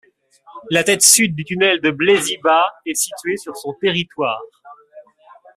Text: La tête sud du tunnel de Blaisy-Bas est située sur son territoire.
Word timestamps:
La 0.71 0.83
tête 0.83 1.03
sud 1.03 1.35
du 1.35 1.45
tunnel 1.45 1.79
de 1.79 1.91
Blaisy-Bas 1.91 2.65
est 2.87 2.95
située 2.95 3.37
sur 3.37 3.55
son 3.55 3.75
territoire. 3.79 4.39